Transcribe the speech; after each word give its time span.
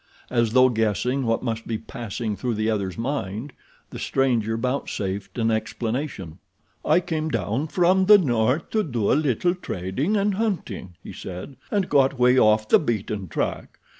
As 0.31 0.53
though 0.53 0.69
guessing 0.69 1.27
what 1.27 1.43
must 1.43 1.67
be 1.67 1.77
passing 1.77 2.35
through 2.35 2.55
the 2.55 2.71
other's 2.71 2.97
mind, 2.97 3.53
the 3.91 3.99
stranger 3.99 4.57
vouchsafed 4.57 5.37
an 5.37 5.51
explanation. 5.51 6.39
"I 6.83 7.01
came 7.01 7.29
down 7.29 7.67
from 7.67 8.07
the 8.07 8.17
north 8.17 8.71
to 8.71 8.81
do 8.81 9.11
a 9.11 9.13
little 9.13 9.53
trading 9.53 10.17
and 10.17 10.33
hunting," 10.33 10.95
he 11.03 11.13
said, 11.13 11.55
"and 11.69 11.87
got 11.87 12.17
way 12.17 12.39
off 12.39 12.67
the 12.67 12.79
beaten 12.79 13.27
track. 13.27 13.77